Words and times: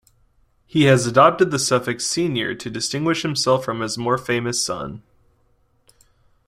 He 0.65 0.85
has 0.85 1.05
adopted 1.05 1.51
the 1.51 1.59
suffix 1.59 2.07
"Senior" 2.07 2.55
to 2.55 2.71
distinguish 2.71 3.21
himself 3.21 3.63
from 3.63 3.81
his 3.81 3.99
more 3.99 4.17
famous 4.17 4.65
son. 4.65 5.03